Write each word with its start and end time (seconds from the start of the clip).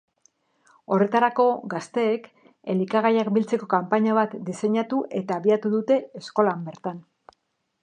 Horretarako, 0.93 1.43
gazteek 1.73 2.25
elikagaiak 2.75 3.29
biltzeko 3.37 3.69
kanpaina 3.75 4.17
bat 4.21 4.35
diseinatu 4.49 5.05
eta 5.23 5.39
abiatu 5.43 5.75
dute 5.77 6.01
eskolan 6.23 6.69
bertan. 6.71 7.07